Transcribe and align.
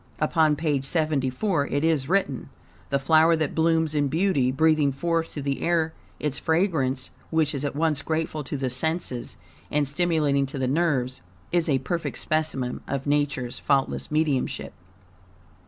Upon 0.19 0.55
page 0.55 0.83
74 0.83 1.67
it 1.67 1.83
is 1.83 2.09
written: 2.09 2.49
"The 2.89 2.97
flower 2.97 3.35
that 3.35 3.53
blooms 3.53 3.93
in 3.93 4.07
beauty, 4.07 4.51
breathing 4.51 4.91
forth 4.91 5.31
to 5.33 5.43
the 5.43 5.61
air 5.61 5.93
its 6.19 6.39
fragrance, 6.39 7.11
which 7.29 7.53
is 7.53 7.63
at 7.63 7.75
once 7.75 8.01
grateful 8.01 8.43
to 8.45 8.57
the 8.57 8.71
senses 8.71 9.37
and 9.69 9.87
stimulating 9.87 10.47
to 10.47 10.57
the 10.57 10.67
nerves, 10.67 11.21
is 11.51 11.69
a 11.69 11.77
perfect 11.77 12.17
specimen 12.17 12.81
of 12.87 13.05
Nature's 13.05 13.59
faultless 13.59 14.09
mediumship. 14.09 14.73